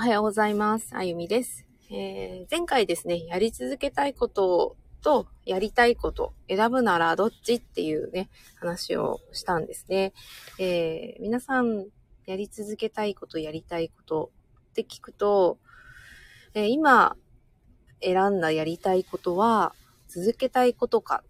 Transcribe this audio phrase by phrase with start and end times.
[0.00, 0.88] おはようございます。
[0.92, 1.66] あゆみです。
[1.90, 10.14] えー前回ですね、やり続けたいこととやりたいこと、選ぶならどっちっていうね、話をしたんですね。
[10.58, 11.84] えー皆さん、
[12.24, 14.30] やり続けたいこと、やりたいこと
[14.70, 15.58] って聞くと、
[16.54, 17.14] えー今
[18.00, 19.74] 選んだやりたいことは
[20.08, 21.22] 続けたいことか、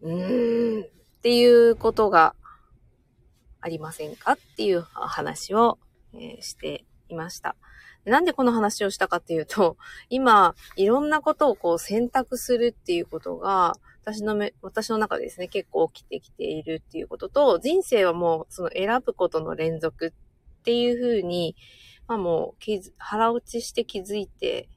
[0.00, 0.88] うーん、っ
[1.22, 2.34] ていうことが
[3.60, 5.78] ありませんかっていう話を、
[6.12, 7.56] えーしていました。
[8.04, 9.76] なんでこの話をしたかっていうと、
[10.10, 21.54] 今、いろんなことをこう選択するっていうことが、私のめ、私の中でですね、結構起きてきているっていうことと、人生はもうその選ぶことの連続っていうふうに、
[22.08, 24.68] まあもう気づ、腹落ちして気づいて、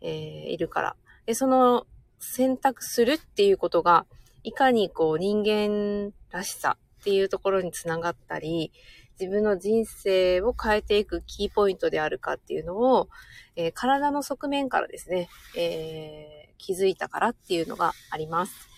[0.00, 0.96] えーいるから。
[1.26, 1.86] で、その
[2.18, 4.06] 選択するっていうことが、
[4.42, 8.72] いかにこう人間らしさっていうところにつながったり、
[9.18, 13.08] 自分の人生を変えていくキーポイントであるかっていうのを、
[13.56, 18.68] えー体の側面からですね、えー気づいたからっていうのがあります。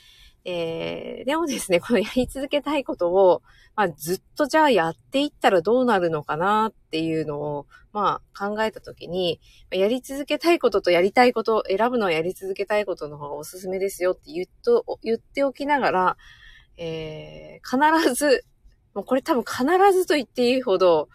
[0.45, 3.43] えーでもですね、このやり続けたいことを、
[3.75, 9.41] まあ、ずっとじゃあやっていったらどうなるのかなっていうのを、まあ、考えたときに、
[9.71, 16.17] やり続けたいこととやりたいこと、選ぶのはやり続けたいことの方がおすすめですよって言っと、言っておきながら、
[16.77, 18.45] えー必ず、
[18.97, 21.11] もうこれ多分必ずと言っていいほど、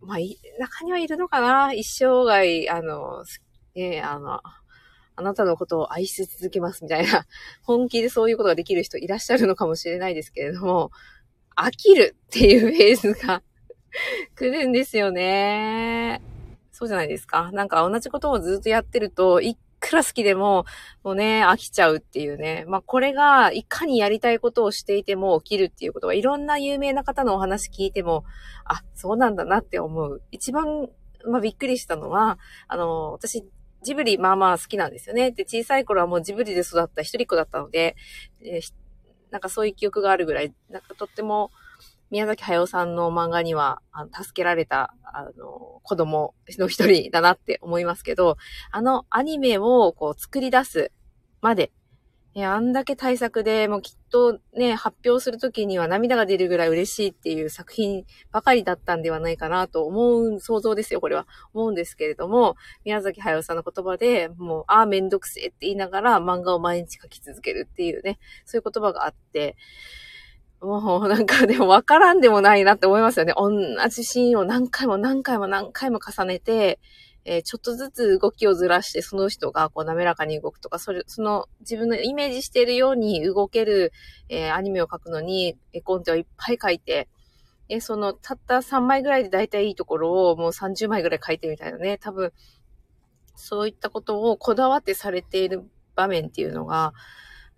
[0.00, 0.18] まあ、
[0.60, 1.72] 中にはいるのかな？
[1.72, 3.42] 一生涯、あの、す
[3.74, 4.40] ね、あの、
[5.16, 7.26] あなたのことを愛し続けますみたいな、
[7.64, 10.92] 本気でそういうことができる人いらっしゃるのかもしれないですけれども、
[11.56, 13.42] 飽きるっていうフェーズが
[14.38, 16.22] 来るんですよね。
[16.70, 17.50] そうじゃないですか。
[17.50, 20.64] なんか同じことをずっとやってると、いくら好きでも、
[21.02, 22.64] もうね、飽きちゃうっていうね。
[22.68, 28.24] まあこれが、いかにやりたいことをしていても起きるっていうことは、いろんな有名な方のお話聞いても、
[28.64, 30.22] あ、そうなんだなって思う。
[30.30, 30.88] 一番、
[31.26, 33.44] まあびっくりしたのは、あの、私、
[33.82, 35.30] ジブリまあまあ好きなんですよね。
[35.30, 37.96] で、小さい頃はもうジブリで育った一人っ子だったので、
[38.42, 38.72] えー
[39.30, 41.50] なんかそういう記憶があるぐらい、なんかとっても
[42.10, 48.36] 宮崎駿さんの漫画には、あの助けられた、あの、子供の一人だなって思いますけど、
[48.70, 50.92] あのアニメをこう作り出す
[51.40, 51.72] まで、
[52.34, 61.26] えあんだけ対策でもうきっとね、発表するときには涙が出るぐらい嬉しいっていう作品ばかりだったんではないかなと思う、想像ですよ、これは。
[61.52, 62.54] 思うんですけれども、
[62.84, 69.56] 宮崎駿さんの言葉で、もう、ああ、めんどくせえって言いながら漫画を毎日書き続けるっていうね、そういう言葉があって、
[70.60, 73.32] もうなんかでもわからんでもないなって思いますよね。
[73.36, 73.50] 同
[73.88, 76.80] じシーンを何回も何回も何回も重ねて、
[77.24, 83.92] えーちょっとずつ動きをずらして、その人がこう滑らかに動くとか、それ、その自分のイメージしているように動ける、
[84.28, 87.08] えーアニメを描くのに、絵コンテをいっぱい描いて、
[87.68, 91.98] え、その、たった3枚ぐらいで大体いいところをもう30枚ぐらい描いてみたいなね。
[91.98, 92.32] 多分、
[93.36, 96.94] そういったことをこだわってされている場面っていうのが、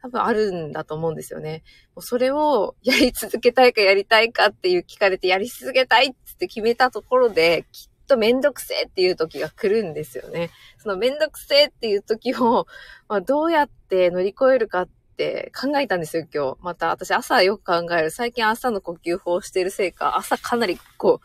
[0.03, 1.63] 多分あるんだと思うんですよね。
[1.95, 10.51] もうそれをやり続けたいかやりたいかっていう聞かれて、やり続けたいって決めたところで、きっとめんどくせえっていう時が来るんですよね。
[10.79, 12.67] そのめんどくせえっていう時を、
[13.09, 16.57] まあ、どうやって乗り越えるかって考えたんですよ、今日。
[16.63, 18.11] また私朝よく考える。
[18.11, 21.21] 最近朝の呼吸法をしているせいか、朝かなりこう、思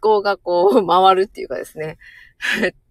[0.00, 1.98] 考がこう、回るっていうかですね。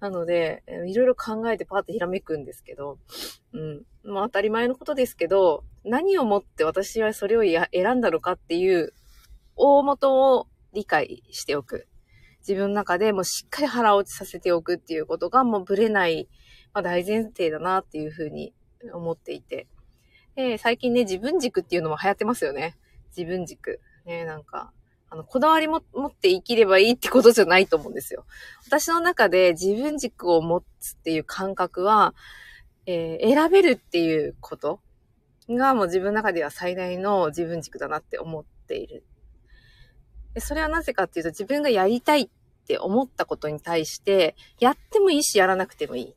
[0.00, 2.98] なので、いろいろ考えてパーってひらめくんですけど、
[3.52, 3.82] うん。
[4.04, 8.92] まあ当たり前のことですけど、何をもって私はそれを選んだのかっていう
[9.56, 11.88] 大元を理解しておく。
[12.46, 16.28] 自分の中でもしっかり腹落ちさせておくっていうことがもうぶれない、
[16.72, 18.54] まあ、大前提だなっていうふうに
[18.94, 19.66] 思っていて。
[20.58, 22.76] 最近ね、自分軸っていうのも流行ってますよね。
[23.16, 23.80] 自分軸。
[24.06, 24.72] ね、なんか、
[25.10, 28.24] あの、こだわりも持って生きればいいってことじゃないと思うんですよ。
[28.66, 32.14] 私の中で自分軸を持つっていう感覚は、
[32.86, 34.80] えー選べるっていうこと
[35.48, 39.04] がもう自分の中では最大の自分軸だなって思っている。
[40.38, 42.28] それはなぜかっていうと自分がやりたいっ
[42.66, 46.14] て思ったことに対して、やってもいいしやらなくてもいいっ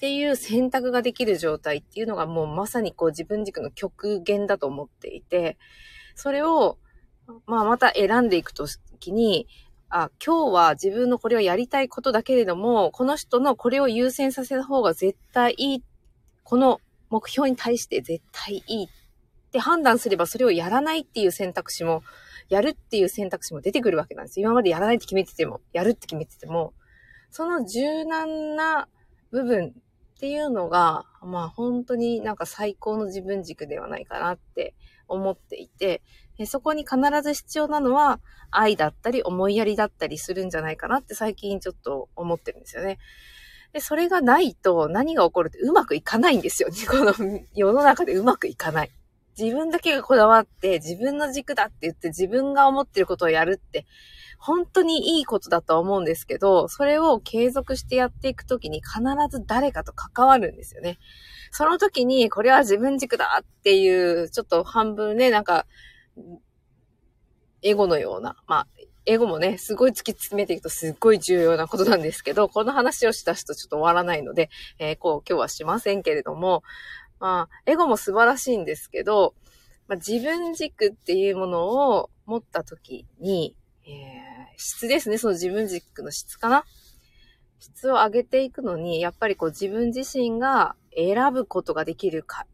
[0.00, 5.58] ていう選択ができる状態っていうのがもうまさにこう自分軸の極限だと思っていて、
[6.14, 6.78] それを、
[7.46, 8.66] まあまた選んでいくと
[8.98, 9.46] きに、
[9.88, 15.84] あ、今日は自分のこれをやりたいことだけれども、この人のこれを優先させた方が絶対いい。
[16.44, 16.80] この
[17.10, 18.88] 目標に対して絶対いいっ
[19.50, 22.02] て判断すればそれをやらないっていう選択肢も、
[22.48, 24.40] やるっていう選択肢も出てくるわけなんです。
[24.40, 26.72] 今までやらないって決めてても、やるって決めてても、
[27.30, 28.88] その柔軟な
[29.30, 29.72] 部分っ
[30.20, 34.74] ていうのが、まあ本当になんか最高の自分軸ではないかなって
[35.08, 36.02] 思っていて、
[36.46, 38.20] そこに必ず必要なのは
[38.50, 42.98] 愛だったり思いやりだったりするんじゃないかなって最近ちょっと思ってるんですよね。
[43.72, 46.68] で、それがないと何が起こるってうまくいかないんですよ。
[46.90, 47.14] この
[47.54, 48.90] 世の中でうまくいかない。
[49.38, 53.86] 自分だけがこだわって自分の軸だって言って自分が思ってることをやるって
[54.40, 60.98] 本当にいいことだと思うんですけど、それを継続してやっていくときに必ず誰かと関わるんですよね。
[61.50, 65.66] その時にこれは自分軸だっていう、ちょっと半分ね、なんか、
[67.62, 68.66] エゴのような、まあ、
[69.06, 76.62] 英語もね、すごい突き詰めていくとすっごい重要なことなんですけど、この話をした人ちょっと終わらないので、えー、こう今日はしませんけれども、
[77.18, 79.34] まあ、エゴも素晴らしいんですけど、
[79.88, 83.90] まあ、自分軸っていうものを持った時に、えー、
[84.56, 86.64] 質ですね、その自分軸の質かな。
[87.58, 92.46] 質を上げていくのに、やっぱりこう自分自身が選ぶことができるか、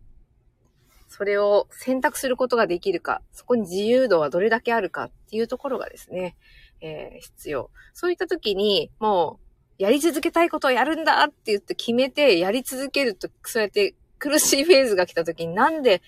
[1.08, 6.36] それを選択することができるか、そこに自由度はどれだけあるかっていうところがですね、
[6.80, 7.70] えー、必要。
[7.94, 9.38] そういった時に、も
[9.78, 16.02] う、やり続けたいことをやるんだって言って決めて、やり続けると、そうやって苦しいフェーズが来た時に、なんで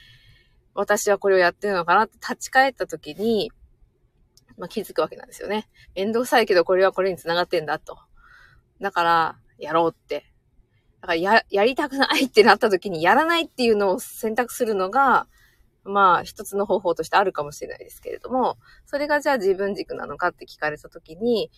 [0.74, 3.50] 私はこれをやってるのかなって立ち返った時に、
[4.56, 5.68] まあ、気づくわけなんですよね。
[5.94, 7.98] めんどくさいけど、これはこれに繋がってんだと。
[8.80, 10.24] だから、やろうって
[11.00, 15.26] だからや、やりたくないってなった時にやらないっていうのを選択するのが、
[15.84, 21.50] まあ、一つの方法としてあるかもしれないですけれども、それがじゃあ自分軸なのかって聞かれた時に、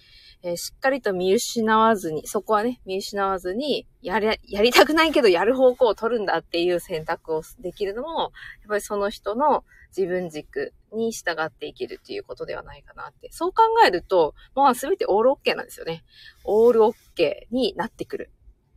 [0.43, 8.31] えー、しっかりと見失わずに、そこはね、見失わずに、やり、やりたくないけどやる方向を取るんだっていう選択をできるのも、やっ
[8.69, 9.65] ぱりその人の
[9.97, 13.31] 自分軸に従っていけるっていうことではないかなって。
[13.33, 16.05] そう考えると、まあ全てオールオッケーなんですよね。
[16.45, 18.31] オールオッケーになってくる。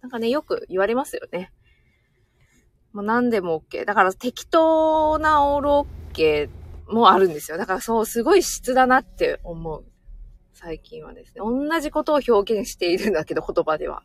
[0.03, 1.53] なんかね、よく言われますよね。
[2.91, 3.85] もう何でも OK。
[3.85, 5.69] だから適当なオール
[6.13, 6.49] OK
[6.89, 7.57] もあるんですよ。
[7.57, 9.85] だからそう、すごい質だなって思う。
[10.51, 11.35] 最近はですね。
[11.37, 14.03] 同じことを表現しているんだけど、言葉では。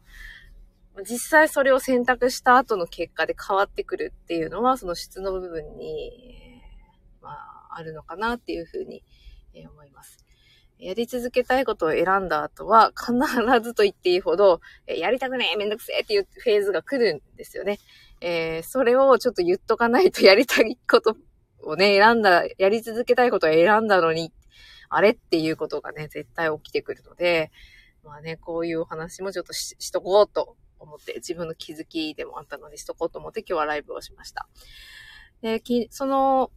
[1.05, 6.63] 実際それを選択した後の結果で変わってくるっていうのは、その質の部分に、
[7.21, 9.03] まあ、あるのかなっていうふうに
[9.69, 10.28] 思います。
[10.79, 13.13] やり続けたいことを選んだ後は、必
[13.63, 17.79] ずと言っていいほど、えやりたくねえ、めんどくせえっていうフェーズが来るんですよね。
[18.21, 21.17] えー、それをちょっと言っとかないとやりたいこと
[21.63, 24.33] をね、選んだ、やり続けたいことを選んだのに、
[24.89, 27.51] あれっていうことがね、絶対起きてくるので、
[28.05, 34.49] まあね、こういうお話もちょっとししとこうと思って、自分の気づきでもあったのでしとこうと思って今日はライブをしました。
[35.43, 36.51] で、きその、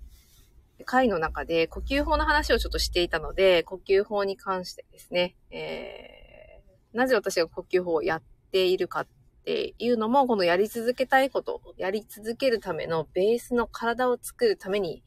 [0.84, 9.08] 回の中で呼吸法の話をちょっとしていたので、呼吸法に関してですね、えー、なぜ私が呼吸法をやっているかっ
[9.46, 15.04] ていうのも、このやり続けたいこと、やり続けるためのベースの体を作るために、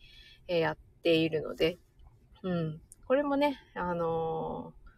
[0.49, 1.79] えー、やっているので、
[2.43, 2.81] うん。
[3.07, 4.91] これもね、あのー、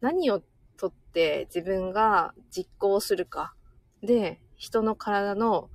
[0.00, 0.42] 何を
[0.76, 3.54] とって自分が実行するか。
[4.02, 5.70] で、人の体の、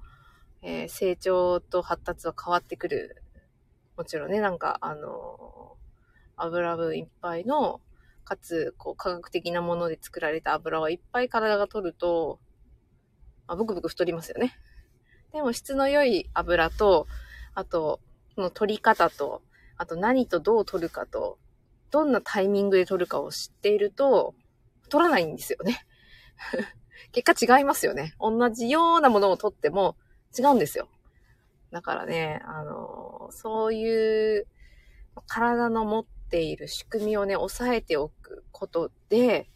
[0.62, 3.19] えー、成長と発達は変わってくる。
[4.00, 5.76] もちろんね、なんか、あの、
[6.38, 7.82] 油分いっぱいの、
[8.24, 12.40] かつ、こう、科学的なもので作られた油をいっぱい体が取ると、
[13.46, 14.54] まあ、ブクブク太りますよね。
[15.34, 17.08] でも質の良い油と、
[17.54, 18.00] あと、
[18.36, 19.42] その取り方と、
[19.76, 21.38] あと何とどう取るかと、
[21.92, 24.34] どんなタイミングで取るかを知っていると、
[24.88, 25.86] 取らないんですよね。
[27.12, 28.16] 結果違いますよね。
[28.18, 29.98] 同じようなものを取っても
[30.38, 30.88] 違うんですよ。
[31.72, 34.48] だからね、あの、そういう
[35.28, 39.50] 体の持っている仕組みをね、抑えておくことで、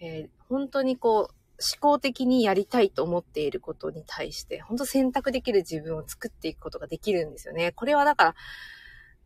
[0.00, 7.72] えー、本当にこう、思考的にやりたいと思っていることに対して、本当選択できる自分を作っていくことができるんですよね。
[7.72, 8.34] これはだから、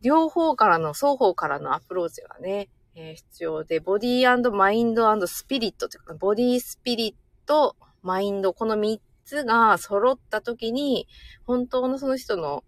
[0.01, 8.99] 両方からの、双方からのアプローチがね、えー、必要で、ボディーマインドスピリットというか、ボディスピリット、マインド、この3
[9.31, 11.07] つが揃った時に、
[11.45, 12.65] 本当のその人の、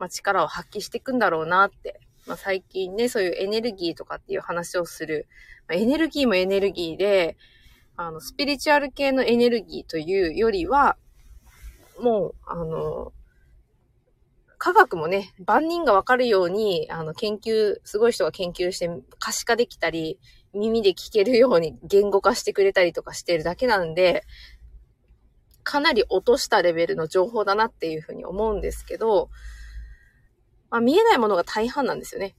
[0.00, 2.00] まあ、力を発揮していくんだろうなって。
[2.26, 5.28] まあ、最近ね、そういうエネルギーとかっていう話をする。
[5.68, 7.36] まあ、エネルギーもエネルギーで、
[7.96, 10.96] あの、スピリチュアル系のエネルギーというよりは、
[12.00, 13.12] もう、あの、
[14.58, 20.18] 科学もね、万人がわかるように、あの、研究、すごい人が研究して可視化できたり、
[20.52, 24.24] 耳で聞けるように言語化してくれたりとかしてるだけなんで、
[25.62, 29.30] かなり落としたレベルの情報だなっていうふうに思うんですけど、
[30.70, 32.34] まあ、見えないものが大半なんですよね。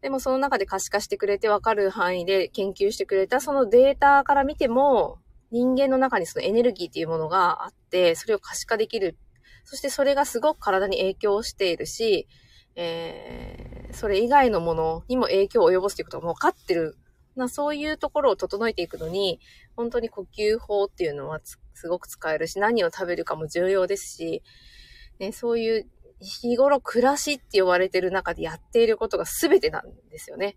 [0.00, 5.18] でもその中で可視化してくれてわかる範囲で研究してくれたそのデータから見ても、
[5.50, 9.16] 人間の中にそのエネルギーっていうものがあって、それを可視化できる。
[9.64, 12.26] そしてそれがすごく体に影響しているし、
[12.76, 16.96] えー、それ以外のものにも影響を及ぼすということが分かってる。
[17.36, 19.40] なそういうところを整えていくのに、
[19.74, 21.40] 本当に呼吸法っていうのは
[21.74, 24.42] すごく使えるし、何を食べるかも重要ですし、
[25.18, 25.86] ね、そういう
[26.20, 30.56] 日頃暮らしって呼ばれてる中でやっていることが全てなんですよね。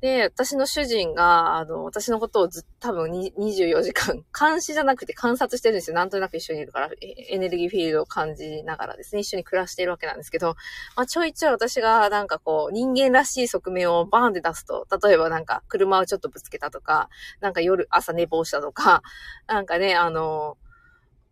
[0.00, 5.96] で、私の主人が、あの、私のことをず多分24時間、 監視じゃなくて観察してるんですよ。
[5.96, 10.54] なんとなく一緒にいるから、エネルギーフィールドを感じながらですね、一緒に暮らしているわけなんですけど、
[10.96, 17.08] まあ、ちょいちょい私がなんかこう、人間らしい側面をバーンって出すと、例えばなんか、車をちょっとぶつけたとか、
[17.40, 19.02] なんか夜、朝寝坊したとか、
[19.48, 20.58] なんかね、あの、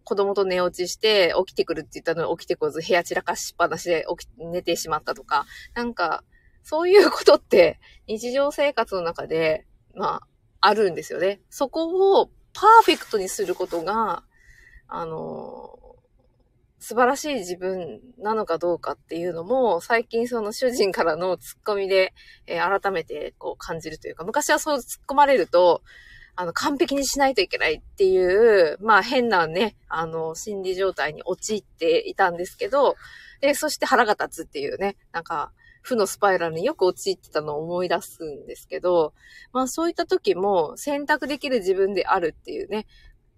[0.05, 5.45] 子供と寝落ちして起きてくるって言ったのに起きてこず部屋散らかしっぱなしで起き、寝てしまったとか、
[5.75, 6.25] なんか、
[6.65, 7.79] そういうことって
[8.09, 10.23] 日常生活の中で、ま
[10.61, 11.41] あ、あるんですよね。
[11.51, 14.25] そこをパーフェクトにすることが、
[14.89, 15.79] あの、
[16.79, 22.15] 素晴らしい自分なのかどうかっていうのも、最近その主人からのツッコミで、
[22.47, 25.83] えー、改めてこう感じるというか、昔はそう突っ込まれると、
[26.37, 32.97] あの、完璧にしないといけないっていう、まあ変なね、あの、心理状態に陥っていたんですけど、
[33.41, 35.53] で、そして腹が立つっていうね、なんか、
[35.85, 39.13] 負のスパイラルによく陥ってたのを思い出すんですけど、
[39.53, 42.87] まあそういった時も選択できる自分であるっていうね、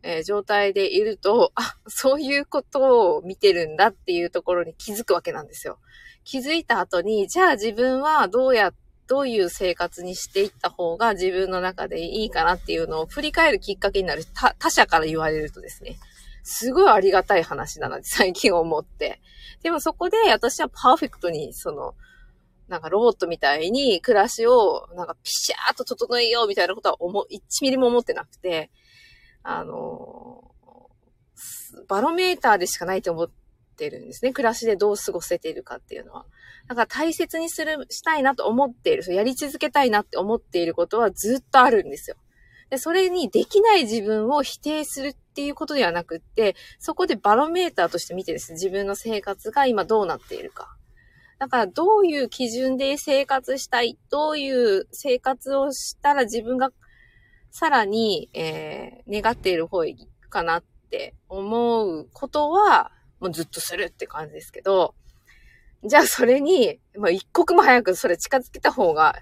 [0.04, 5.78] えー、状態でいると、あ、そういうことを見てるんだっていうところに気づくわけなんですよ。
[6.22, 8.72] 気づいた後に、じゃあ自分はどうや、
[9.08, 15.96] どういう生活にしていった方が自分の中でいいかなっていうのを振り返るきっかけになる他他者から言われるとですね、
[16.44, 19.20] すごいありがたい話だなって最近思って。
[19.64, 21.94] でもそこで私はパーフェクトにその
[22.68, 28.70] なんかロボットみたいに暮らしをなんかピシャーと整えようみたいなことは思、1ミリも思ってなくて、
[29.42, 30.50] あの、
[31.88, 33.30] バロメーターでしかないと思っ
[33.76, 34.32] てるんですね。
[34.32, 36.26] 暮らしでどう過ごせているかっていうのは。
[36.66, 42.16] だから大切にする、したいなと思っている、やり続けたいなって思っていることはずっとあるんですよ。
[42.70, 50.76] で、それにできない自分を否定するっていうことではなくって、そこでバロメーターとして見てですね、自分の生活が今どうなっているか。
[51.38, 56.70] だからどういう基準で生活したい、どういう生活をしたら自分が
[57.50, 62.90] さらに、えー、願っている方へ行くかなって思うことは、
[63.20, 64.94] もうずっとするって感じですけど、
[65.84, 69.14] じゃあそれに、まあ、一刻も早くそれ近づけた方が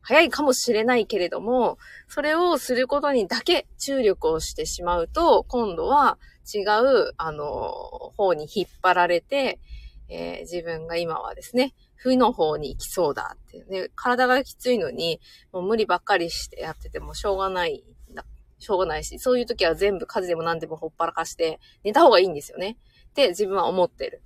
[0.00, 6.18] 早いかもしれないけれども、それをすることにだけ注力をしてしまうと、今度は
[6.54, 7.72] 違う、あの、
[8.16, 9.58] 方に引っ張られて、
[10.08, 15.20] えー、自分が今はですね、負の方に行きそうだってね、体がきついのに、
[15.52, 18.24] もう無理ばっかりしてやっててもしょうがないんだ。
[18.58, 22.76] しょうがないし、そういう時は全部家事でも何でもほっぱらかして寝た方がいいんですよね。
[23.10, 24.22] って自分は思ってる。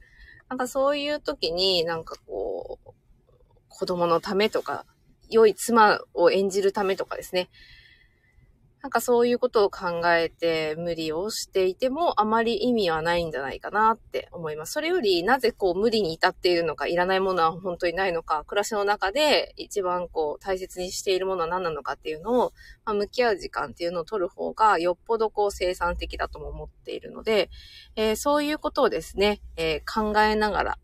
[0.48, 2.90] なんかそういう時になんかこう、
[3.68, 4.84] 子供のためとか、
[5.30, 7.48] 良い妻を演じるためとかですね。
[8.82, 14.72] なんかそういうことを考えて無理をしていてもあまり意味はないんじゃないかなって思います。
[14.72, 22.52] それよりなぜこう無理に至っているのか、いらないものは本当にないのか、暮らしの中で一番こう大切にしているものは何なのかっていうのを、
[22.86, 27.50] まあ、向き合う時間っていうのを取る方がよっぽどこう生産的だとも思っているので、
[27.96, 30.78] えー、そういうことをですね、えー、考えながら、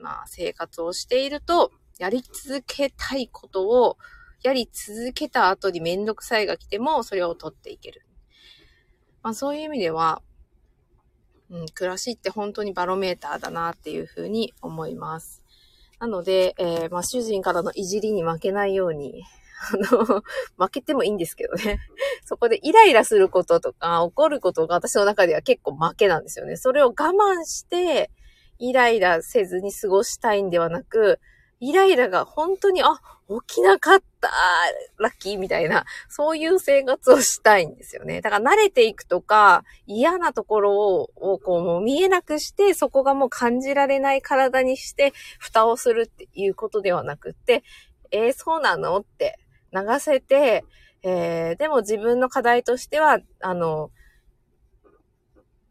[0.00, 3.98] まあ生活をしていると、やり続けたいことを
[4.42, 8.04] やり続けた後にめんどくさいが来ても、それを取っていける。
[9.22, 10.22] まあそういう意味では、
[11.50, 15.42] うん、暮らしって本当にバロメーターだなっていうふうに思います。
[15.98, 19.24] なので、えー、まあ主人からのいじりに負けないように、
[19.90, 20.22] あの、
[20.56, 21.80] 負けてもいいんですけどね。
[22.24, 26.56] そこでイライラすることとか怒ることが私の中では結構負けなんですよね。
[26.56, 28.10] それを我慢して、
[28.58, 31.20] イライラせずに過ごしたいんではなく、
[31.60, 33.00] イライラが本当に、あ、
[33.46, 34.30] 起きなかった、
[34.98, 38.20] ラッキーみたいな、そういう生活をしたいんですよね。
[38.20, 47.62] だから慣れていくとか、嫌なところをこうもう見えなくして、そこがもう感じられない体にして、蓋をするっていうことではなくって、
[48.10, 49.38] えー、そうなのって
[49.72, 50.64] 流せて、
[51.02, 53.90] えー、でも自分の課題としては、あの、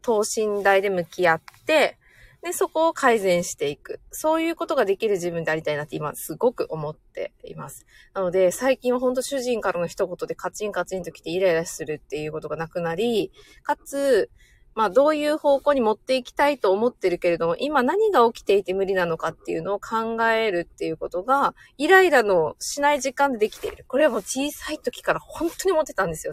[0.02, 1.98] 等身大で向き合って、
[2.42, 4.00] で、そこを改善していく。
[4.12, 7.84] そういうことができる自分でありたいなって今すごく思っています。
[8.14, 13.32] なので、最近は本当主人からの一言でカチンカチンと来てイライラするっていうことがなくなり、
[13.64, 14.30] かつ、
[14.76, 23.84] まあどういう方向に持っていきたいと思ってるけれども、今何が起きていて無理なのかっていうのを考えるっていうことが、イライラのしない時間でできている。
[23.88, 26.32] これはもう小さい時から本当に思ってたんですよ。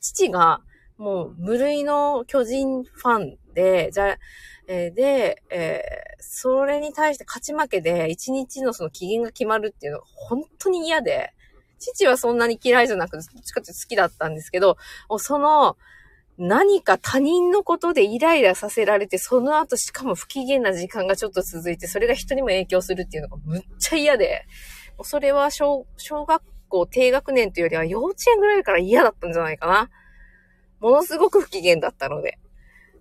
[0.00, 0.60] 父が
[0.98, 4.16] もう無類の巨人ファンで、じゃ、
[4.66, 11.32] えー、で、えー、それに対して勝ち負けで一日のその機嫌が決まるっていうのが本当に嫌で、
[11.78, 14.76] 父はそんなに嫌いじゃなくて、どっちかって好きだったんですけど、
[15.18, 15.76] その、
[16.36, 24.46] 何か他人のことでイライラさせられて、その後しかも不機嫌な時間がちょっと続いて、それが人にも影響するっていうのがむっちゃ嫌で、
[25.02, 29.90] それは小、小学校低学年というよりは幼稚園ぐらいから嫌だったんじゃないかな。
[30.84, 32.38] ものすごく不機嫌だったので。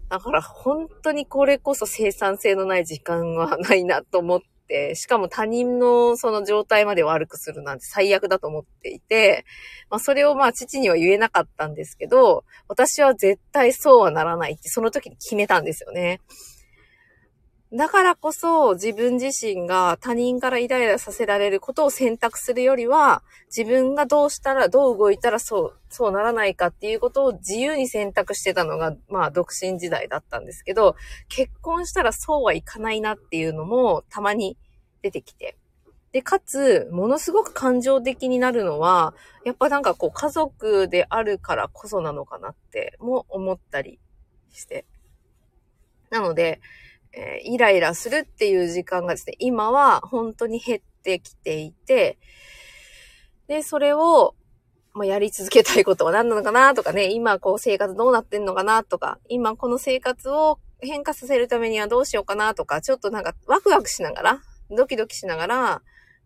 [0.10, 9.44] だから本当にこれこそ生産性のない時間はないなと思って、しかも他人のその状態まで悪くするなんて最悪だと思っていて、
[9.90, 16.22] まあそれをまあ父には言えなかったんですけど、私は絶対そうはならないってその時に決めたんですよね。
[17.76, 23.24] だからこそ自分自身が他人からイライラさせられることを選択するよりは、
[23.56, 30.96] 自分がどうしたら、どう動いたらそう、そうならないかっていうことを自由に選択してたのが、まあ独身時代だったんですけど、
[31.30, 34.56] 結婚したらそうはいかないなっていうのもたまに
[35.02, 35.58] 出てきて。
[36.12, 39.16] で、かつ、ものすごく感情的になるのは、
[39.46, 43.98] やっぱなんかこう家族であるからこそなのかなっても思ったり
[44.52, 44.86] して。
[46.12, 46.62] なので、
[47.14, 52.18] えー、イライラするっていう時間がですね、今は本当に減ってきていて、
[53.48, 54.36] で、それを、
[54.94, 65.82] まあ、やり続けたいことは何なのかなとかね、今こう生活どうなってんのかなとか、今この生活を変化させるためにはどうしようかなとか、ちょっとなんかワクワクしながら、ドキドキしながら、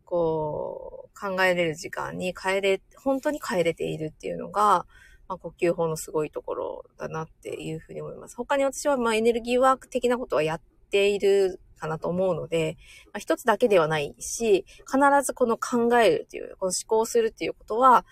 [0.06, 4.86] こう、考えれる時間に変えれ、本当に変えれているっていうのが、
[5.28, 8.36] まあ、呼吸法のすごいところだなっていうふうに思います。
[8.38, 12.78] 他に私はまあエネルギーワーク的なことはやっているかなと思うので、
[13.08, 18.06] まあ、一つだけではないし、必ずこの考えるという、この思考するっていうことは、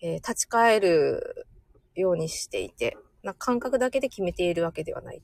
[0.00, 1.46] えー、立ち返る
[1.94, 5.22] ようにしていて、な感覚だけで決めているわけではない。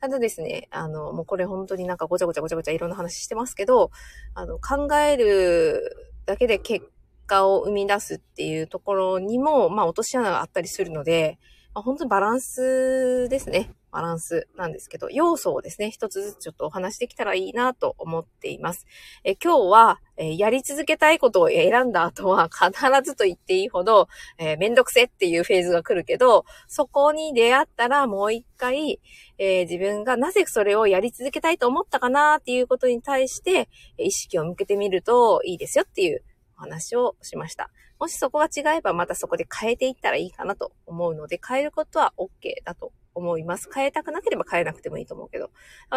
[0.00, 3.90] ただですね、あの、もうこれ本当になんかごちゃごちゃごちゃごちゃいろんな話してますけど、
[4.34, 6.86] あの、考えるだけで結
[7.26, 11.38] 果を生み出すっていうところにも、まあ落とし穴があったりするので、
[11.74, 13.72] あ、本当にバランスですね。
[13.90, 18.86] バランスなんですけど、要素をですね、一つずつちょっとお話しできたらいいなと思っています。
[19.24, 22.70] え今日は、えやり続けたいことを選んだ後は必
[23.02, 29.00] ずと言っていいほど、えー、めんどくせっていうフェーズが来るけど、そこに出会ったらもう一回、
[29.38, 36.22] えー、自分がなぜそれをやり続けたいと思ったかなっていうことに対して、意識を向けてみるといいですよっていう
[36.56, 37.70] お話をしました。
[38.04, 42.28] もしそこが違えばまたそこで変えていったらいいかなと思うので、変えることは OK
[42.62, 43.70] だと思います。
[43.74, 45.50] 変えたくなければ変えなくてもいいと思うけど、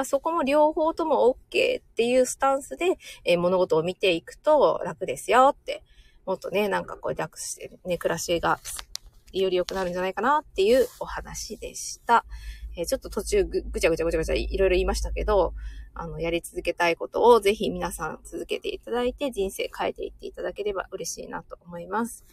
[0.06, 5.84] そこも両方とも OK っていうスタンスで、えー、物事を見ていくと楽ですよって、
[6.26, 8.62] もっとね、なんかこう楽して、ね、暮らしが
[9.34, 12.24] より良くなるんじゃないかなっていうお話でした。
[12.78, 15.54] えー、ちょっと途中ぐぐちゃぐちゃぐちゃぐちゃいろいろ言いましたけど、
[16.02, 22.26] あの、やり続けたいことをぜひ皆さん続けていただいて人生変えていっていただければ嬉しいなと思います。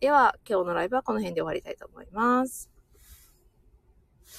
[0.00, 2.77] では、今日のライブはこの辺で終わりたいと思います。